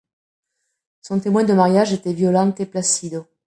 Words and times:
Son 1.03 1.19
témoin 1.19 1.43
de 1.43 1.53
mariage 1.53 1.93
était 1.93 2.11
Violante 2.11 2.65
Placido. 2.65 3.27